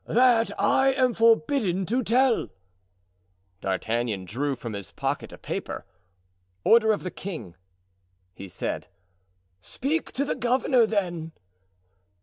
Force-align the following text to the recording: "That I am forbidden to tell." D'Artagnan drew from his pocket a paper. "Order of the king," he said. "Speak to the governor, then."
"That 0.07 0.49
I 0.59 0.93
am 0.93 1.13
forbidden 1.13 1.85
to 1.85 2.01
tell." 2.03 2.47
D'Artagnan 3.59 4.25
drew 4.25 4.55
from 4.55 4.73
his 4.73 4.91
pocket 4.91 5.31
a 5.31 5.37
paper. 5.37 5.85
"Order 6.63 6.91
of 6.91 7.03
the 7.03 7.11
king," 7.11 7.53
he 8.33 8.47
said. 8.47 8.87
"Speak 9.59 10.11
to 10.13 10.25
the 10.25 10.33
governor, 10.33 10.87
then." 10.87 11.33